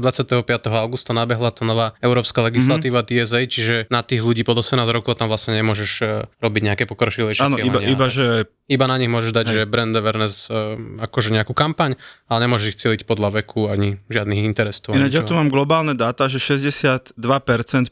[0.01, 0.43] uh, 25.
[0.75, 3.23] augusta nabehla tá nová európska legislatíva mm-hmm.
[3.23, 7.45] TSA, čiže na tých ľudí pod 18 rokov tam vlastne nemôžeš uh, robiť nejaké pokročilejšie
[7.45, 11.51] Áno, iba, iba že iba na nich môžeš dať, že brand awareness, uh, akože nejakú
[11.51, 11.99] kampaň,
[12.31, 14.95] ale nemôžeš ich cieliť podľa veku ani žiadnych interesov.
[14.95, 17.19] Ináč ja tu mám globálne dáta, že 62%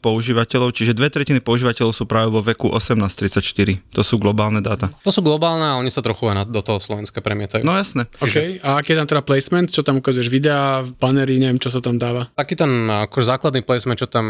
[0.00, 3.92] používateľov, čiže dve tretiny používateľov sú práve vo veku 18-34.
[3.92, 4.88] To sú globálne dáta.
[5.04, 7.68] To sú globálne a oni sa trochu aj do toho Slovenska premietajú.
[7.68, 8.08] No jasné.
[8.24, 9.68] OK, a aký je tam teda placement?
[9.68, 10.32] Čo tam ukazuješ?
[10.32, 12.32] Videá, banery, neviem, čo sa tam dáva.
[12.32, 14.26] Taký ten akože základný placement, čo tam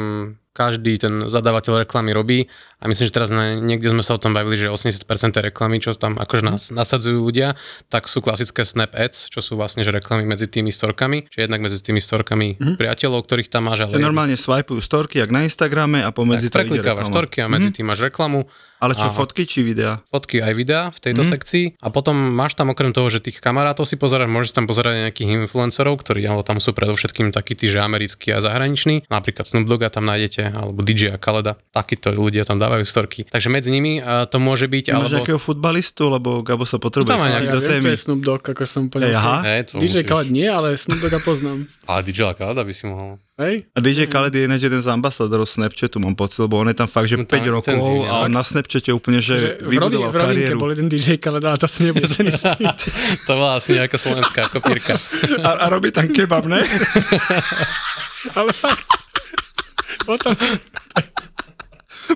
[0.53, 2.45] každý ten zadávateľ reklamy robí
[2.77, 5.81] a myslím, že teraz na, niekde sme sa o tom bavili, že 80% tej reklamy,
[5.81, 7.57] čo tam akože nás, nasadzujú ľudia,
[7.89, 11.65] tak sú klasické Snap Ads, čo sú vlastne že reklamy medzi tými storkami, čiže jednak
[11.65, 12.77] medzi tými storkami mm-hmm.
[12.77, 16.85] priateľov, ktorých tam máš, ale normálne swipujú storky, jak na Instagrame a pomedzi to ide
[16.85, 17.09] reklama.
[17.09, 18.45] storky a medzi tým máš reklamu,
[18.83, 19.15] Ale čo, Aha.
[19.15, 20.03] fotky či videá?
[20.11, 21.33] fotky aj videa v tejto mm-hmm.
[21.39, 24.99] sekcii a potom máš tam okrem toho, že tých kamarátov si pozeráš, môžeš tam pozerať
[24.99, 29.47] aj nejakých influencerov, ktorí ale tam sú predovšetkým takí tí, že americkí a zahraniční, napríklad
[29.47, 33.31] Snoop Dogga tam nájdete, alebo DJ a Kaleda, takíto ľudia tam dávajú storky.
[33.31, 35.15] Takže medzi nimi uh, to môže byť, Ty alebo...
[35.23, 37.85] nejakého futbalistu, lebo Gabo sa potrebuje Tam aj do viem, témy.
[37.87, 39.15] to je Snoop Dogg, ako som povedal.
[39.15, 39.37] Hej, aha.
[39.71, 41.63] To DJ musíš- Khaled nie, ale Snoop Dogga poznám.
[41.87, 43.23] Ale DJ a Kaleda by si mohol.
[43.43, 43.55] Hej?
[43.75, 46.87] A DJ Khaled je ináč jeden z ambasadorov Snapchatu, mám pocit, lebo on je tam
[46.87, 50.17] fakt, že No 5 tam rokov a on na Snapchate úplne, že, Že vybudoval v
[50.17, 50.61] rodinke kariéru.
[50.63, 52.63] bol jeden DJ Khaled, ale to asi nebude ten istý.
[53.27, 54.95] to bola asi nejaká slovenská kopírka.
[55.43, 56.63] A, a robí tam kebab, ne?
[58.39, 58.87] ale fakt.
[60.07, 60.35] Potom,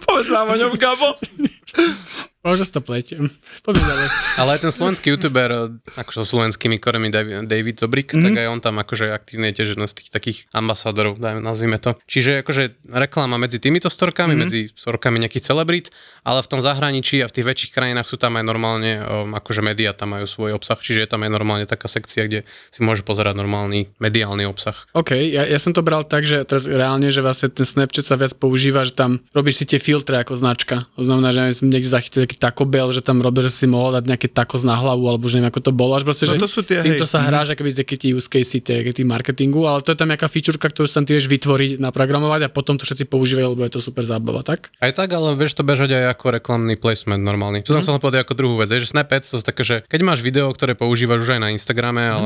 [0.06, 1.14] Povedz nám o ňom, Gabo.
[2.46, 3.26] možno si to pletiem.
[3.66, 4.06] Poďme ďalej.
[4.38, 8.24] Ale aj ten slovenský youtuber, akože so slovenskými koremi David, Dobrik, mm-hmm.
[8.24, 11.82] tak aj on tam akože aktívne je tiež jeden z tých takých ambasádorov, dajme, nazvime
[11.82, 11.98] to.
[12.06, 14.42] Čiže akože reklama medzi týmito storkami, mm-hmm.
[14.46, 15.90] medzi storkami nejakých celebrít,
[16.22, 19.60] ale v tom zahraničí a v tých väčších krajinách sú tam aj normálne, um, akože
[19.66, 23.02] médiá tam majú svoj obsah, čiže je tam aj normálne taká sekcia, kde si môže
[23.02, 24.76] pozerať normálny mediálny obsah.
[24.94, 28.14] OK, ja, ja som to bral tak, že teraz reálne, že vlastne ten Snapchat sa
[28.14, 30.84] viac používa, že tam robíš si tie filtre ako značka.
[30.94, 33.66] To znamená, že neviem, som niekde zachytil taký Taco Bell, že tam robíš, že si
[33.66, 35.96] mohol dať nejaké takos na hlavu, alebo že neviem, ako to bolo.
[35.96, 37.12] Až proste, No že to sú tie, týmto hej.
[37.16, 40.28] sa hráš, akoby také tie use case, tie, tie marketingu, ale to je tam nejaká
[40.28, 43.80] featureka, ktorú sa ty vieš vytvoriť, naprogramovať a potom to všetci používajú, lebo je to
[43.80, 44.68] super zábava, tak?
[44.82, 47.64] Aj tak, ale vieš to bežať aj ako reklamný placement normálny.
[47.64, 50.00] Tu som chcel povedať ako druhú vec, je, že Snapchat to sú také, že keď
[50.04, 52.18] máš video, ktoré používaš už aj na Instagrame a, a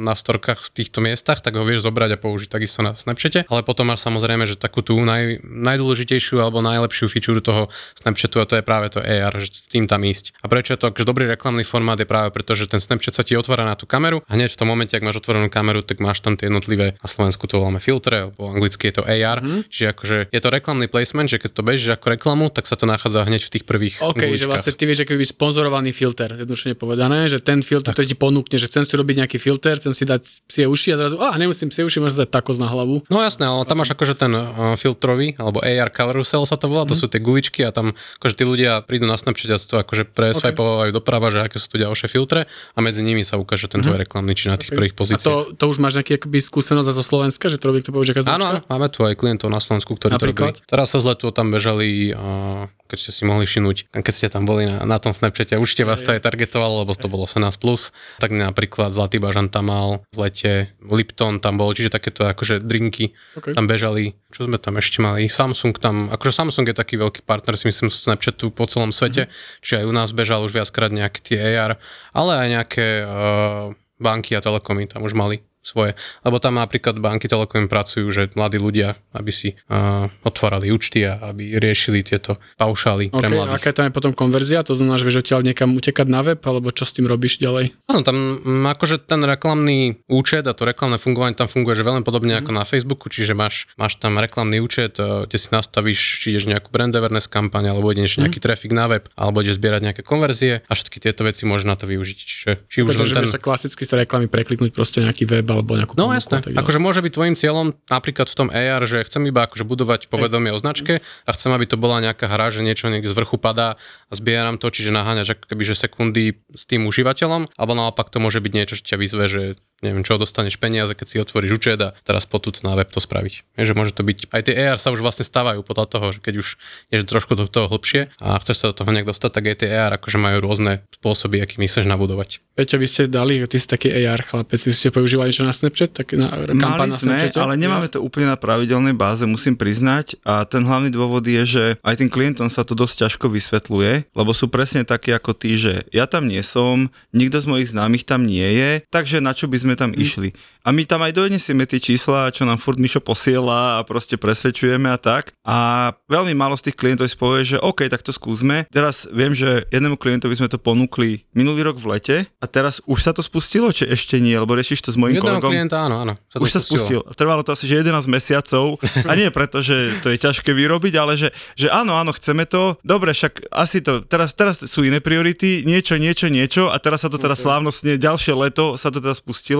[0.00, 3.44] na storkách v týchto miestach, tak ho vieš zobrať a použiť takisto na Snapchate.
[3.50, 7.68] Ale potom máš samozrejme, že takú tú naj, najdôležitejšiu alebo najlepšiu feature toho
[7.98, 10.38] Snapchatu a to je práve to AR, že s tým tam ísť.
[10.40, 13.22] A prečo je to že dobrý reklamný formát je práve preto, že ten Snapchat sa
[13.26, 16.02] ti otvára na tú kameru a hneď v tom momente, ak máš otvorenú kameru, tak
[16.02, 19.72] máš tam tie jednotlivé, na Slovensku to voláme filtre, po anglicky je to AR, mm.
[19.72, 22.84] čiže akože je to reklamný placement, že keď to bežíš ako reklamu, tak sa to
[22.84, 24.50] nachádza hneď v tých prvých OK, že guličkách.
[24.50, 28.60] vlastne ty vieš, ako by sponzorovaný filter, jednoduchne povedané, že ten filter, to ti ponúkne,
[28.60, 31.72] že chcem si robiť nejaký filter, chcem si dať si uši a zrazu, a nemusím
[31.72, 33.08] si uši, môžem si dať takos na hlavu.
[33.08, 36.84] No jasné, ale tam máš akože ten uh, filtrový, alebo AR carousel sa to volá,
[36.84, 39.80] to sú tie guličky a tam akože tí ľudia prídu na Snapchat a si to
[39.80, 42.44] akože preswipovajú doprava, že aké sú tu ďalšie filtre
[42.76, 45.24] a medzi nimi sa ukáže ten tvoj reklamný, či na tých prvých A pozíciách.
[45.24, 48.26] to, to už máš nejaký akoby skúsenosť zo Slovenska, že to robí kto povie, že
[48.26, 50.58] Áno, máme tu aj klientov na Slovensku, ktorí to Napríklad?
[50.58, 50.68] robili.
[50.68, 54.42] Teraz sa z letu tam bežali, uh, keď ste si mohli šinúť, keď ste tam
[54.42, 57.46] boli na, na tom Snapchate, určite vás to aj targetovalo, lebo to bolo 18+.
[57.62, 57.94] Plus.
[58.18, 63.14] Tak napríklad Zlatý bažan tam mal v lete, Lipton tam bol, čiže takéto akože drinky
[63.38, 63.54] OK.
[63.54, 64.18] tam bežali.
[64.34, 65.30] Čo sme tam ešte mali?
[65.30, 69.30] Samsung tam, akože Samsung je taký veľký partner, si myslím, Snapchatu po celom svete,
[69.62, 71.78] čiže aj u nás bežal už viackrát nejaké tie AR,
[72.10, 75.92] ale aj nejaké uh, banky a telekomy tam už mali svoje.
[76.24, 81.20] Lebo tam napríklad banky telekom pracujú, že mladí ľudia, aby si uh, otvárali účty a
[81.30, 83.56] aby riešili tieto paušály pre OK, mladých.
[83.60, 84.64] aká tam je potom konverzia?
[84.64, 87.76] To znamená, že vieš odtiaľ niekam utekať na web, alebo čo s tým robíš ďalej?
[87.92, 92.02] Áno, tam mm, akože ten reklamný účet a to reklamné fungovanie tam funguje že veľmi
[92.02, 96.32] podobne ako na Facebooku, čiže máš, máš tam reklamný účet, eh, kde si nastavíš, či
[96.32, 100.02] ideš nejakú brand awareness kampaň, alebo ideš nejaký traffic na web, alebo ideš zbierať nejaké
[100.02, 102.18] konverzie a všetky tieto veci môžeš na to využiť.
[102.18, 103.28] Čiže či už Pretože ten...
[103.28, 107.12] sa klasicky z reklamy prekliknúť proste nejaký web alebo nejakú No jasné, akože môže byť
[107.12, 111.30] tvojim cieľom napríklad v tom AR, že chcem iba akože budovať povedomie o značke a
[111.34, 113.76] chcem, aby to bola nejaká hra, že niečo niekde z vrchu padá
[114.08, 118.22] a zbieram to, čiže naháňaš ako keby, že sekundy s tým užívateľom, alebo naopak to
[118.22, 119.42] môže byť niečo, čo ťa vyzve, že
[119.80, 123.56] neviem čo, dostaneš peniaze, keď si otvoríš účet a teraz potúc na web to spraviť.
[123.56, 126.20] Je, že môže to byť, aj tie AR sa už vlastne stávajú podľa toho, že
[126.20, 126.48] keď už
[126.92, 129.68] ješ trošku do toho hlbšie a chceš sa do toho nejak dostať, tak aj tie
[129.72, 132.44] AR akože majú rôzne spôsoby, akými chceš nabudovať.
[132.54, 135.90] Peťo, vy ste dali, ty si taký AR chlapec, vy ste používali niečo na Snapchat,
[135.96, 137.40] tak na kampaň Mali na sme, Snapchate?
[137.40, 140.20] ale nemáme to úplne na pravidelnej báze, musím priznať.
[140.28, 144.30] A ten hlavný dôvod je, že aj tým klientom sa to dosť ťažko vysvetľuje, lebo
[144.36, 148.28] sú presne takí ako ty, že ja tam nie som, nikto z mojich známych tam
[148.28, 150.32] nie je, takže na čo by sme tam išli.
[150.60, 154.92] A my tam aj donesieme tie čísla, čo nám furt Mišo posiela a proste presvedčujeme
[154.92, 155.32] a tak.
[155.40, 158.68] A veľmi málo z tých klientov si povie, že OK, tak to skúsme.
[158.68, 163.00] Teraz viem, že jednému klientovi sme to ponúkli minulý rok v lete a teraz už
[163.00, 165.50] sa to spustilo, či ešte nie, lebo riešiš to s mojím Jedného kolegom.
[165.52, 166.14] klienta, áno, áno.
[166.28, 167.00] to Už sa spustil.
[167.16, 168.76] Trvalo to asi že 11 mesiacov
[169.08, 172.76] a nie preto, že to je ťažké vyrobiť, ale že, že áno, áno, chceme to.
[172.84, 177.08] Dobre, však asi to, teraz, teraz sú iné priority, niečo, niečo, niečo a teraz sa
[177.08, 179.59] to teda slávnostne, ďalšie leto sa to teda spustilo.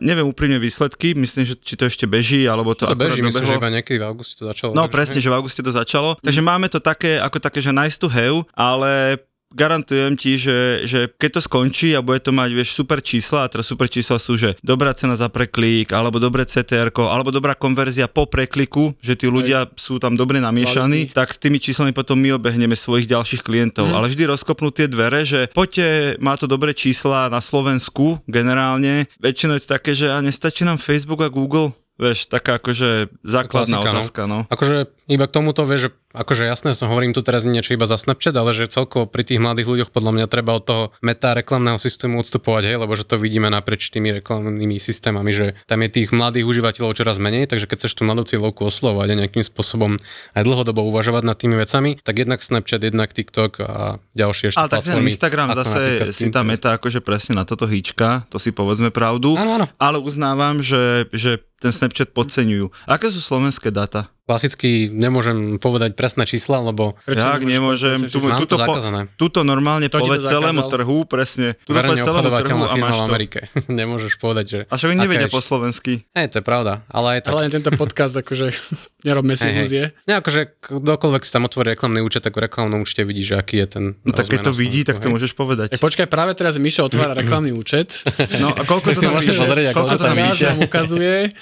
[0.00, 3.60] Neviem úprimne výsledky, myslím, že či to ešte beží, alebo to, To beží, myslím, že
[3.60, 4.72] iba niekedy v auguste to začalo.
[4.72, 6.16] No presne, že v auguste to začalo.
[6.20, 9.20] Takže máme to také, ako také, že nice to have, ale
[9.52, 13.50] garantujem ti, že, že keď to skončí a bude to mať, vieš, super čísla, a
[13.50, 18.08] teraz super čísla sú, že dobrá cena za preklik, alebo dobré CTR, alebo dobrá konverzia
[18.08, 22.36] po prekliku, že tí ľudia sú tam dobre namiešaní, tak s tými číslami potom my
[22.36, 23.88] obehneme svojich ďalších klientov.
[23.88, 29.08] Ale vždy rozkopnú tie dvere, že poďte, má to dobré čísla na Slovensku generálne.
[29.18, 31.72] Väčšinou je to také, že a nestačí nám Facebook a Google.
[31.98, 33.98] Vieš, taká akože základná Klasika, no.
[33.98, 34.38] otázka, no.
[34.46, 37.98] Akože iba k tomuto vieš, že akože jasné, som hovorím tu teraz niečo iba za
[37.98, 41.76] Snapchat, ale že celkovo pri tých mladých ľuďoch podľa mňa treba od toho meta reklamného
[41.76, 46.14] systému odstupovať, hej, lebo že to vidíme naprieč tými reklamnými systémami, že tam je tých
[46.14, 49.98] mladých užívateľov čoraz menej, takže keď chceš tú mladú cieľovku oslovať a nejakým spôsobom
[50.38, 54.70] aj dlhodobo uvažovať nad tými vecami, tak jednak Snapchat, jednak TikTok a ďalšie ešte Ale
[54.70, 58.94] tak ten Instagram zase si tá meta akože presne na toto hýčka, to si povedzme
[58.94, 59.34] pravdu.
[59.34, 59.66] Áno, áno.
[59.82, 62.70] Ale uznávam, že, že ten Snapchat podceňujú.
[62.86, 64.17] Aké sú slovenské dáta?
[64.28, 68.76] Klasicky nemôžem povedať presné čísla, lebo Jak nemôžem, tu, tuto, po,
[69.16, 71.56] tuto normálne To povedz celému trhu, presne.
[71.64, 73.08] Tuto povedz celému trhu a máš v to.
[73.08, 73.40] Amerike.
[73.80, 74.58] Nemôžeš povedať, že...
[74.68, 76.04] A však nevedia je- po slovensky.
[76.12, 77.30] Hej, to je pravda, ale aj tak.
[77.32, 78.52] Ale len tento podcast, akože
[79.08, 79.96] nerobme si ilúzie.
[80.04, 83.64] Nie, akože kdokoľvek si tam otvorí reklamný účet, tak v reklamnom účte vidí, že aký
[83.64, 83.84] je ten...
[84.04, 85.72] No tak keď to vidí, tak to môžeš povedať.
[85.72, 88.04] Tak počkaj, práve teraz Mišo otvára reklamný účet.
[88.44, 89.72] No a koľko to tam píše?
[89.72, 90.18] Koľko to tam
[90.60, 91.32] ukazuje.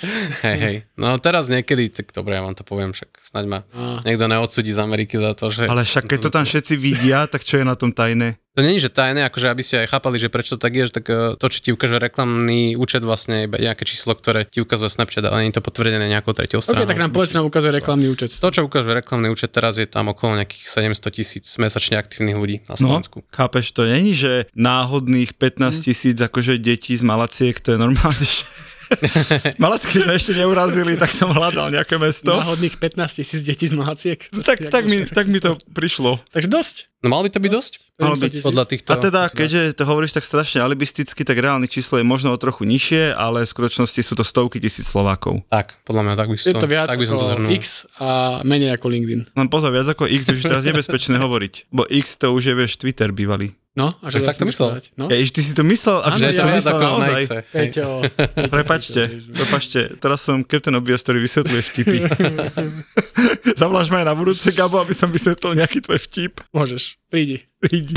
[0.46, 0.76] Hej, hej.
[0.94, 3.58] No teraz niekedy, tak dobre, ja vám to poviem, však snaď ma
[4.02, 5.64] niekto neodsudí z Ameriky za to, že...
[5.64, 8.36] Ale však keď to tam všetci vidia, tak čo je na tom tajné?
[8.50, 10.94] To není, že tajné, akože aby ste aj chápali, že prečo to tak je, že
[10.94, 14.88] tak eh, to, čo ti ukáže reklamný účet, vlastne iba nejaké číslo, ktoré ti ukazuje
[14.88, 16.84] Snapchat, ale nie je to potvrdené nejakou tretou OK, stranou.
[16.84, 18.32] tak nám povedz, nám ukazuje reklamný účet.
[18.32, 22.56] To, čo ukáže reklamný účet, teraz je tam okolo nejakých 700 tisíc mesačne aktívnych ľudí
[22.64, 23.20] na No, Slovensku.
[23.28, 28.48] chápeš, to není, že náhodných 15 tisíc akože detí z Malaciek, to je normálne, že...
[29.62, 32.34] Malacky sme ešte neurazili, tak som hľadal nejaké mesto.
[32.34, 34.18] Náhodných 15 tisíc detí z Malaciek.
[34.30, 36.22] Tak, tak, mi, tak mi to prišlo.
[36.30, 36.76] Takže dosť.
[37.04, 37.72] No mal by to byť dosť?
[38.02, 38.42] Malo 70 byť.
[38.42, 38.88] Podľa týchto...
[38.90, 42.66] A teda, keďže to hovoríš tak strašne alibisticky, tak reálne číslo je možno o trochu
[42.66, 45.44] nižšie, ale v skutočnosti sú to stovky tisíc Slovákov.
[45.52, 47.30] Tak, podľa mňa, tak by, si Je to, to viac tak by som to ako
[47.36, 47.50] zhrnul.
[47.52, 47.64] X
[48.00, 48.08] a
[48.42, 49.20] menej ako LinkedIn.
[49.32, 52.80] Len pozor, viac ako X už teraz nebezpečné hovoriť, bo X to už je, vieš,
[52.80, 53.54] Twitter bývalý.
[53.76, 54.72] No, a že Tak tak to myslel.
[54.72, 54.84] povedať?
[54.96, 55.12] No?
[55.12, 57.20] Ja, ty si to myslel, a že ja si to myslel ako na naozaj.
[57.52, 57.86] Peťo.
[58.48, 59.02] Prepačte,
[59.36, 61.98] prepačte, teraz som Captain Obvious, ktorý vysvetľuje vtipy.
[63.60, 66.40] Zavoláš ma aj na budúce, Gabo, aby som vysvetlil nejaký tvoj vtip.
[66.56, 67.44] Môžeš, prídi.
[67.60, 67.92] Prídi.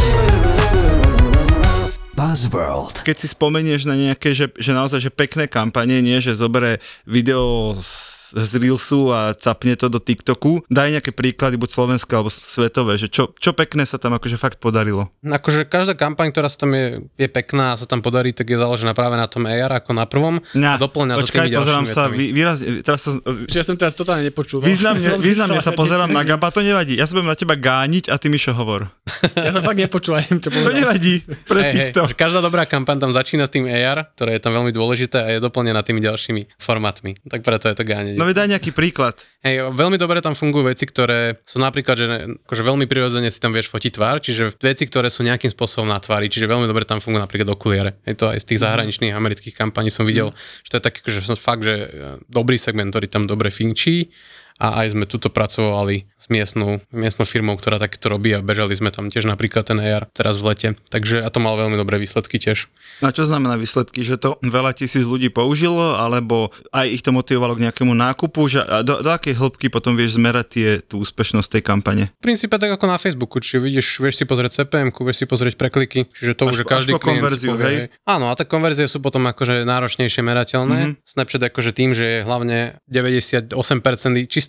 [2.12, 3.00] Buzzworld.
[3.08, 7.72] Keď si spomenieš na nejaké, že, že naozaj že pekné kampanie, nie, že zobere video
[7.80, 12.96] z, z Reelsu a capne to do TikToku, daj nejaké príklady, buď slovenské alebo svetové,
[12.96, 15.10] že čo, čo pekné sa tam akože fakt podarilo.
[15.22, 18.56] Akože každá kampaň, ktorá sa tam je, je pekná a sa tam podarí, tak je
[18.56, 20.38] založená práve na tom AR ako na prvom.
[20.54, 23.12] Na, a doplňa to počkaj, tými pozerám sa, vy, výraz, teraz sa,
[23.46, 24.66] Že ja som teraz totálne nepočúval.
[24.66, 26.94] významne, významne sa pozerám na Gaba, to nevadí.
[26.96, 28.92] Ja sa budem na teba gániť a ty Mišo hovor.
[29.40, 30.76] Ja som fakt nepočul, aj čo To povedal.
[30.78, 32.04] nevadí, Hej, precíť hej, to.
[32.14, 35.40] každá dobrá kampaň tam začína s tým AR, ktoré je tam veľmi dôležité a je
[35.40, 37.18] doplnená tými ďalšími formátmi.
[37.24, 38.19] Tak preto je to gáňanie.
[38.20, 39.16] No daj nejaký príklad.
[39.40, 42.06] Hej, veľmi dobre tam fungujú veci, ktoré sú napríklad, že
[42.44, 45.96] akože veľmi prirodzene si tam vieš fotiť tvár, čiže veci, ktoré sú nejakým spôsobom na
[46.04, 47.96] tvári, čiže veľmi dobre tam fungujú napríklad okuliare.
[48.04, 50.36] Je to aj z tých zahraničných amerických kampaní som videl,
[50.68, 51.88] že to je taký, že som fakt, že e,
[52.28, 54.12] dobrý segment, ktorý tam dobre finčí
[54.60, 58.92] a aj sme tuto pracovali s miestnou, miestnou firmou, ktorá takéto robí a bežali sme
[58.92, 60.70] tam tiež napríklad ten AR teraz v lete.
[60.92, 62.68] Takže a to mal veľmi dobré výsledky tiež.
[63.00, 64.04] A čo znamená výsledky?
[64.04, 68.52] Že to veľa tisíc ľudí použilo, alebo aj ich to motivovalo k nejakému nákupu?
[68.52, 72.04] Že, a do, do akej hĺbky potom vieš zmerať tie, tú úspešnosť tej kampane?
[72.20, 75.56] V princípe tak ako na Facebooku, čiže vidíš, vieš si pozrieť CPM, vieš si pozrieť
[75.56, 77.76] prekliky, čiže to Až už každý až klient konverziu, povie, hej?
[78.04, 80.80] Áno, a tak konverzie sú potom akože náročnejšie merateľné.
[80.92, 81.08] Mm-hmm.
[81.08, 83.56] Snapchat akože tým, že je hlavne 98%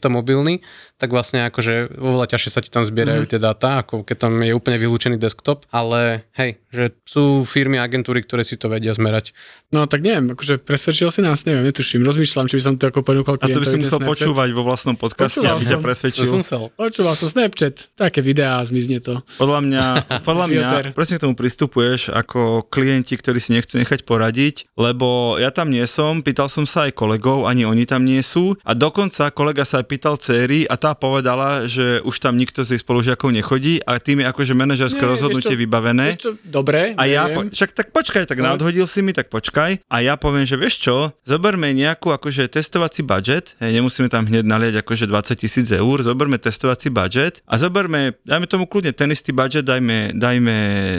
[0.00, 0.64] čisto mobilný,
[0.96, 3.36] tak vlastne akože oveľa ťažšie sa ti tam zbierajú mm-hmm.
[3.36, 8.22] tie dáta, ako keď tam je úplne vylúčený desktop, ale hej, že sú firmy, agentúry,
[8.22, 9.34] ktoré si to vedia zmerať.
[9.74, 13.02] No tak neviem, akože presvedčil si nás, neviem, netuším, rozmýšľam, či by som to ako
[13.02, 14.10] ponúkal A to by si musel Snapchat.
[14.14, 15.80] počúvať vo vlastnom podcaste, Počúval aby ťa som.
[15.82, 16.30] To presvedčil.
[16.30, 16.62] som chcel.
[16.78, 19.18] Počúval som Snapchat, také videá zmizne to.
[19.38, 19.84] Podľa mňa,
[20.28, 25.50] podľa mňa presne k tomu pristupuješ ako klienti, ktorí si nechcú nechať poradiť, lebo ja
[25.50, 29.34] tam nie som, pýtal som sa aj kolegov, ani oni tam nie sú a dokonca
[29.34, 33.34] kolega sa aj pýtal céry a tá povedala, že už tam nikto z jej spolužiakov
[33.34, 36.06] nechodí a tým je akože manažerské rozhodnutie čo, vybavené.
[36.14, 37.56] Čo, dobre, A ja, po, neviem.
[37.56, 38.50] však tak počkaj, tak Povedz.
[38.52, 39.80] nadhodil si mi, tak počkaj.
[39.88, 44.44] A ja poviem, že vieš čo, zoberme nejakú akože testovací budget, hej, nemusíme tam hneď
[44.44, 49.32] naliať akože 20 tisíc eur, zoberme testovací budget a zoberme, dajme tomu kľudne ten istý
[49.32, 50.56] budget, dajme, dajme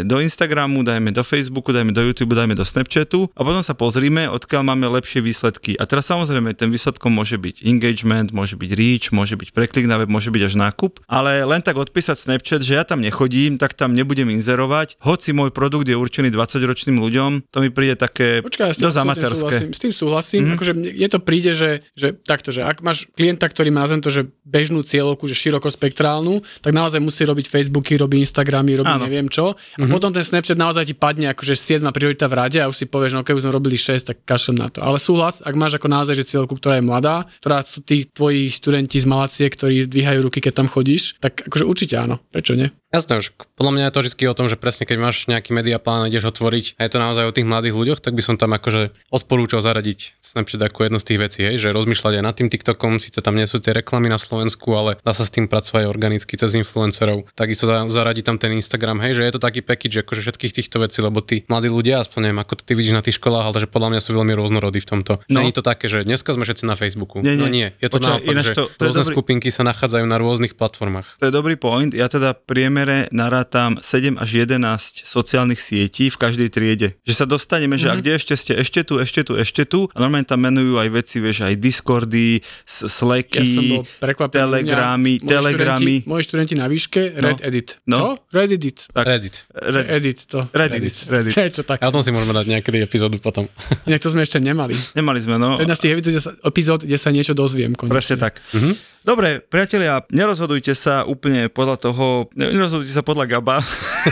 [0.09, 4.25] do Instagramu, dajme do Facebooku, dajme do YouTube, dajme do Snapchatu a potom sa pozrime,
[4.25, 5.77] odkiaľ máme lepšie výsledky.
[5.77, 10.01] A teraz samozrejme, ten výsledkom môže byť engagement, môže byť reach, môže byť preklik na
[10.01, 13.77] web, môže byť až nákup, ale len tak odpísať Snapchat, že ja tam nechodím, tak
[13.77, 14.97] tam nebudem inzerovať.
[15.03, 19.37] Hoci môj produkt je určený 20-ročným ľuďom, to mi príde také Počkaj, ja dosť amatérske.
[19.37, 19.69] súhlasím.
[19.75, 20.41] S tým súhlasím.
[20.47, 20.53] Mm.
[20.55, 24.13] Akože je to príde, že, že takto, že ak máš klienta, ktorý má nazvem to,
[24.13, 29.03] že bežnú cieľovku, že širokospektrálnu, tak naozaj musí robiť Facebooky, robí Instagramy, robí Áno.
[29.03, 29.57] neviem čo.
[29.57, 32.85] A potom ten Snapchat naozaj ti padne akože 7 priorita v rade a už si
[32.85, 34.79] povieš, no keby sme robili 6, tak kašlem na to.
[34.85, 38.47] Ale súhlas, ak máš ako naozaj že cieľovku, ktorá je mladá, ktorá sú tí tvoji
[38.53, 42.21] študenti z Malacie, ktorí dvíhajú ruky, keď tam chodíš, tak akože určite áno.
[42.29, 42.69] Prečo nie?
[42.91, 46.03] Jasné, už podľa mňa je to vždy o tom, že presne keď máš nejaký mediaplán
[46.03, 48.51] a ideš otvoriť a je to naozaj o tých mladých ľuďoch, tak by som tam
[48.51, 52.51] akože odporúčal zaradiť Snapchat ako jednu z tých vecí, hej, že rozmýšľať aj nad tým
[52.51, 55.87] TikTokom, síce tam nie sú tie reklamy na Slovensku, ale dá sa s tým pracovať
[55.87, 57.31] organicky cez influencerov.
[57.31, 60.83] Takisto za- zaradiť tam ten Instagram, hej, že je to taký package akože všetkých týchto
[60.83, 63.71] vecí, lebo tí mladí ľudia, aspoň neviem, ako ty vidíš na tých školách, ale že
[63.71, 65.23] podľa mňa sú veľmi rôznorodí v tomto.
[65.31, 65.39] No.
[65.39, 67.23] Není to také, že dneska sme všetci na Facebooku.
[67.23, 67.39] Nie, nie.
[67.39, 70.19] No nie, je to Počkaj, naopak, že to- to rôzne dobrý- skupinky sa nachádzajú na
[70.19, 71.23] rôznych platformách.
[71.23, 71.95] To je dobrý point.
[71.95, 72.43] Ja teda v
[72.81, 76.87] priemere narátam 7 až 11 sociálnych sietí v každej triede.
[77.05, 77.97] Že sa dostaneme, že mm-hmm.
[77.97, 79.85] a kde ešte ste, ešte tu, ešte tu, ešte tu.
[79.93, 84.41] A normálne tam menujú aj veci, vieš, aj Discordy, Ja Slacky, prekvapený.
[84.41, 85.93] Telegramy, Mňa- moji Telegramy.
[86.01, 87.77] Študenti, moji študenti na výške, Red Edit.
[87.85, 87.97] No.
[87.97, 88.07] Čo?
[88.33, 88.77] Red Edit.
[88.89, 89.05] Tak.
[89.05, 89.35] Reddit.
[89.53, 90.39] Red, Edit to.
[90.49, 91.33] Reddit, Reddit.
[91.37, 91.77] To je čo tak.
[91.79, 93.45] A o tom si môžeme dať niekedy epizódu potom.
[93.89, 94.73] Inak to sme ešte nemali.
[94.97, 95.61] Nemali sme, no.
[95.61, 97.77] To je jedna z tých epizód, kde sa- epizód, kde sa niečo dozviem.
[97.77, 97.93] Konečne.
[97.93, 98.41] Presne tak.
[98.41, 98.73] Mm-hmm.
[99.01, 103.57] Dobre, priatelia, nerozhodujte sa úplne podľa toho, ne- nerozhodujte sa podľa Gaba,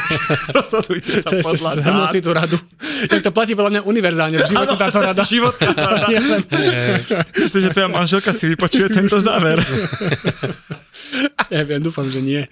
[0.58, 2.10] rozhodujte sa podľa dát.
[2.10, 2.58] si tú radu.
[3.06, 5.22] Tak to platí podľa mňa univerzálne v živote Áno, táto rada.
[5.30, 6.08] Životná rada.
[6.10, 6.46] Nie len-
[7.38, 9.62] Myslím, že tvoja manželka si vypočuje tento záver.
[11.50, 12.46] Neviem, dúfam, že nie.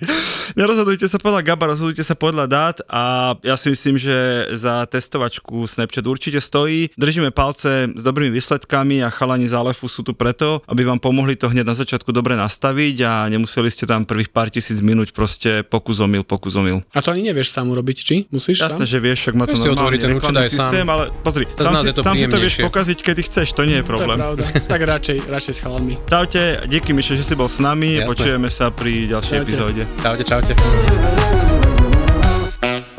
[0.53, 4.13] Nerozhodujte sa podľa Gaba, rozhodujte sa podľa dát a ja si myslím, že
[4.51, 6.89] za testovačku Snapchat určite stojí.
[6.93, 11.33] Držíme palce s dobrými výsledkami a chalani z Alefu sú tu preto, aby vám pomohli
[11.33, 15.61] to hneď na začiatku dobre nastaviť a nemuseli ste tam prvých pár tisíc minút proste
[15.61, 16.83] pokus omyl, pokus omyl.
[16.91, 18.15] A to ani nevieš sám urobiť, či?
[18.27, 18.91] Musíš Jasné, sám?
[18.91, 20.51] že vieš, však má to normálny otvoriť ten aj sám.
[20.51, 23.61] systém, ale pozri, Z sám si, to sám si to vieš pokaziť, kedy chceš, to
[23.61, 24.17] nie je To je problém.
[24.17, 24.43] pravda.
[24.65, 25.93] Tak radšej, radšej s chalami.
[26.03, 28.09] Čaute, díky Mišo, že si bol s nami, Jasné.
[28.09, 29.45] počujeme sa pri ďalšej Čaute.
[29.45, 29.81] epizóde.
[30.01, 31.36] Čaute, čaute.